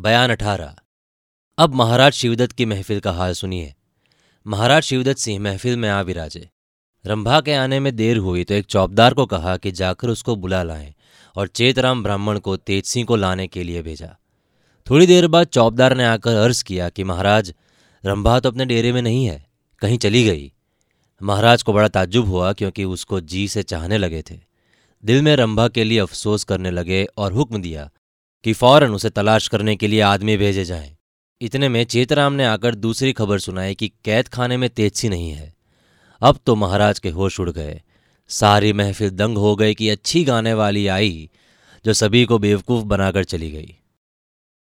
[0.00, 0.74] बयान अठारह।
[1.58, 3.72] अब महाराज शिवदत्त की महफिल का हाल सुनिए।
[4.46, 6.48] महाराज शिवदत्त सिंह महफिल में आ विराजे।
[7.04, 10.62] रंभा के आने में देर हुई तो एक चौबदार को कहा कि जाकर उसको बुला
[10.62, 10.94] लाएँ
[11.36, 14.16] और चेतराम ब्राह्मण को तेज सिंह को लाने के लिए भेजा।
[14.86, 17.54] थोड़ी देर बाद चौबदार ने आकर अर्ज़ किया कि महाराज,
[18.04, 19.46] रंभा तो अपने डेरे में नहीं है,
[19.82, 20.52] कहीं चली गई।
[21.20, 24.40] महाराज को बड़ा ताज्जुब हुआ क्योंकि उसको जी से चाहने लगे थे।
[25.04, 27.90] दिल में रंभा के लिए अफसोस करने लगे और हुक्म दिया
[28.44, 30.96] कि फ़ौरन उसे तलाश करने के लिए आदमी भेजे जाएँ।
[31.40, 35.54] इतने में चेतराम ने आकर दूसरी खबर सुनाई कि कैद खाने में तेजसी नहीं है।
[36.20, 37.82] अब तो महाराज के होश उड़ गए।
[38.28, 41.30] सारी महफिल दंग हो गई कि अच्छी गाने वाली आई,
[41.84, 43.76] जो सभी को बेवकूफ़ बनाकर चली गई।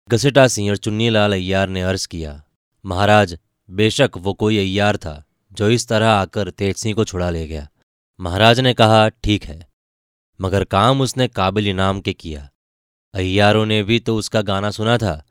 [0.08, 2.44] घसीटा सिंह और चुन्नीलाल अय्यार ने अर्ज़ किया,
[2.86, 3.38] महाराज,
[3.70, 7.68] बेशक वो कोई अय्यार था, जो इस तरह आकर तेज सिंह को छुड़ा ले गया।
[8.20, 9.68] महाराज ने कहा, ठीक है।
[10.40, 12.51] मगर काम उसने काबिल इनाम के किया।
[13.14, 15.24] अय्यारों ने भी तो उसका गाना सुना था।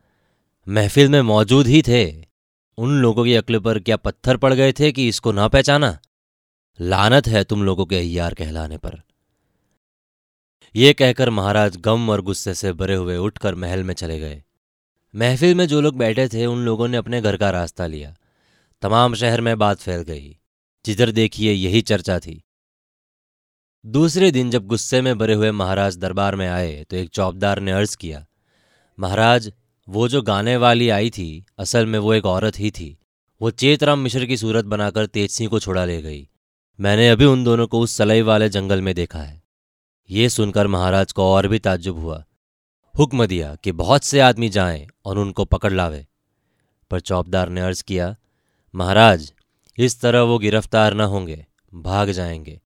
[0.68, 2.26] महफिल में मौजूद ही थे।
[2.78, 6.00] उन लोगों की अक्ल पर क्या पत्थर पड़ गए थे कि इसको ना पहचाना?
[6.82, 9.02] लानत है तुम लोगों के अय्यार कहलाने पर।
[10.76, 14.44] यह कहकर महाराज गम और गुस्से से भरे हुए उठकर महल में चले गए।
[15.16, 18.16] महफिल में जो लोग बैठे थे, उन लोगों ने अपने घर का रास्ता लिया।
[18.82, 20.38] तमाम शहर में बात फैल गई।
[20.86, 22.44] जिधर देखिए यही चर्चा थी।
[23.86, 27.72] दूसरे दिन जब गुस्से में भरे हुए महाराज दरबार में आए तो एक चौबदार ने
[27.72, 28.26] अर्ज़ किया,
[29.00, 29.52] महाराज,
[29.88, 32.98] वो जो गाने वाली आई थी, असल में वो एक औरत ही थी।
[33.42, 36.28] वो चेतराम मिश्र की सूरत बनाकर तेज सिंह को छोड़ा ले गई।
[36.80, 39.44] मैंने अभी उन दोनों को उस सलई वाले जंगल में देखा है।
[40.10, 42.24] ये सुनकर महाराज को और भी ताज्जुब हुआ।
[42.96, 46.08] हुक्म दिया कि बहुत से आदमी जाएँ और उनको पकड़ लावे।
[46.92, 48.16] पर चौबदार ने अर्ज़ किया,
[48.74, 49.34] महाराज,
[49.78, 52.62] इस तरह वो गिरफ़्तार न होंगे, भाग जाएँगे।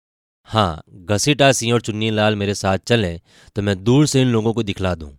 [0.48, 3.20] हाँ घसीटा सिंह और चुन्नी लाल मेरे साथ चलें
[3.56, 5.12] तो मैं दूर से इन लोगों को दिखला दूँ।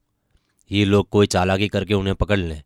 [0.71, 2.63] ये लोग कोई चालाकी करके उन्हें पकड़ लें।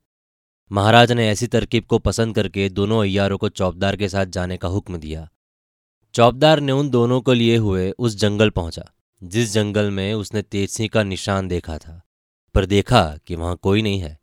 [0.71, 4.69] महाराज ने ऐसी तरकीब को पसंद करके दोनों अयारों को चौबदार के साथ जाने का
[4.69, 5.29] हुक्म दिया।
[6.15, 8.85] चौबदार ने उन दोनों को लिए हुए उस जंगल पहुँचा,
[9.23, 12.01] जिस जंगल में उसने तेज सिंह का निशान देखा था,
[12.55, 14.19] पर देखा कि वहाँ कोई नहीं है।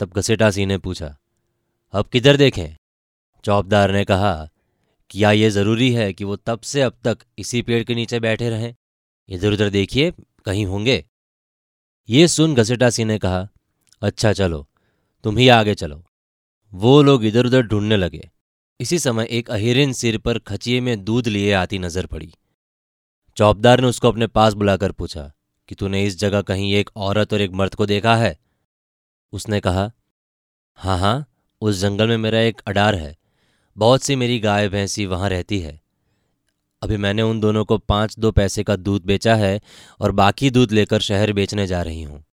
[0.00, 1.16] तब घसीटा सिंह ने पूछा,
[1.94, 2.76] अब किधर देखें?
[3.44, 4.48] चौबदार ने कहा
[5.10, 8.48] क्या ये ज़रूरी है कि वो तब से अब तक इसी पेड़ के नीचे बैठे
[8.50, 8.74] रहें?
[9.28, 10.12] इधर उधर देखिए,
[10.44, 11.04] कहीं होंगे।
[12.08, 13.46] ये सुन घसेटा सिंह ने कहा
[14.02, 14.66] अच्छा चलो,
[15.24, 16.02] तुम ही आगे चलो।
[16.72, 18.28] वो लोग इधर उधर ढूँढने लगे।
[18.80, 22.32] इसी समय एक अहिरिन सिर पर खचिए में दूध लिए आती नज़र पड़ी।
[23.36, 25.30] चौबदार ने उसको अपने पास बुलाकर पूछा,
[25.68, 28.36] कि तूने इस जगह कहीं एक औरत और एक मर्द को देखा है?
[29.32, 29.90] उसने कहा
[30.78, 31.26] हाँ हाँ
[31.62, 33.16] उस जंगल में मेरा एक अडार है।
[33.76, 35.80] बहुत सी मेरी गाय भैंसी वहाँ रहती है।
[36.82, 39.60] अभी मैंने उन दोनों को पाँच दो पैसे का दूध बेचा है
[40.00, 42.24] और बाकी दूध लेकर शहर बेचने जा रही हूँ।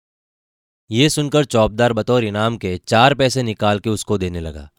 [0.90, 4.70] ये सुनकर चौबदार बतौर इनाम के चार पैसे निकाल के उसको देने लगा।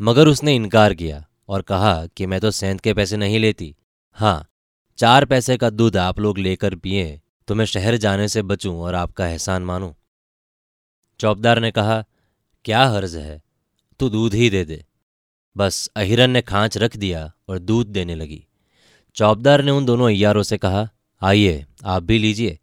[0.00, 3.74] मगर उसने इनकार किया और कहा कि मैं तो सेंध के पैसे नहीं लेती।
[4.12, 4.46] हाँ
[4.98, 8.94] चार पैसे का दूध आप लोग लेकर पिए तो मैं शहर जाने से बचूं और
[8.94, 9.92] आपका एहसान मानूं।
[11.20, 12.04] चौबदार ने कहा,
[12.64, 13.42] क्या हर्ज है?
[14.00, 14.84] तू दूध ही दे दे।
[15.56, 18.46] बस अहिरन ने खांच रख दिया और दूध देने लगी।
[19.14, 20.88] चौबदार ने उन दोनों अयारों से कहा,
[21.22, 22.58] आइए, आप भी लीजिए।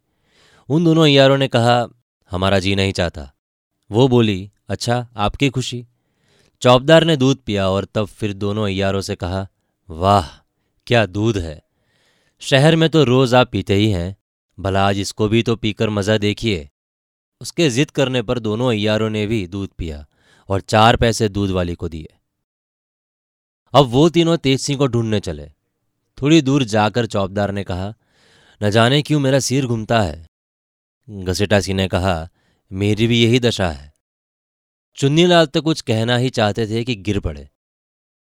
[0.68, 1.88] उन दोनों अयारों ने कहा,
[2.30, 3.32] हमारा जी नहीं चाहता।
[3.90, 5.86] वो बोली अच्छा आपकी खुशी?
[6.60, 9.48] चौबदार ने दूध पिया और तब फिर दोनों अय्यारों से कहा,
[9.90, 10.26] वाह,
[10.86, 11.62] क्या दूध है।
[12.40, 14.16] शहर में तो रोज आप पीते ही हैं,
[14.60, 16.68] भला आज इसको भी तो पीकर मज़ा देखिए।
[17.40, 20.06] उसके जिद करने पर दोनों अयारों ने भी दूध पिया
[20.48, 22.08] और चार पैसे दूध वाली को दिए।
[23.74, 25.50] अब वो तीनों तेज सिंह को ढूँढने चले।
[26.22, 27.94] थोड़ी दूर जाकर चौबदार ने कहा,
[28.62, 30.26] न जाने क्यों मेरा सिर घूमता है?
[31.10, 32.28] घसीटा सिंह ने कहा,
[32.72, 33.92] मेरी भी यही दशा है।
[34.96, 37.48] चुन्नीलाल तो कुछ कहना ही चाहते थे कि गिर पड़े।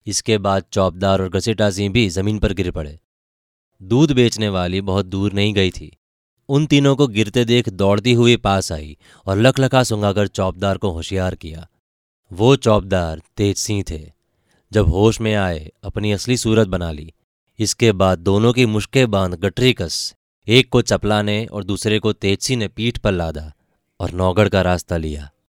[0.06, 3.00] इसके बाद चौबदार और घसेटा सिंह भी ज़मीन पर गिर पड़े।
[3.82, 5.98] दूध बेचने वाली बहुत दूर नहीं गई थी।
[6.48, 11.34] उन तीनों को गिरते देख दौड़ती हुई पास आई और लखलखा सुंगाकर चौबदार को होशियार
[11.34, 11.68] किया।
[12.32, 14.21] वो चौबदार तेज सिंह थे।
[14.72, 17.12] जब होश में आए, अपनी असली सूरत बना ली।
[17.58, 20.14] इसके बाद दोनों की मुश्कें बाँध गटरी कस।
[20.48, 23.52] एक को चपला ने और दूसरे को तेजसी ने पीठ पर लादा
[24.00, 25.31] और नौगढ़ का रास्ता लिया।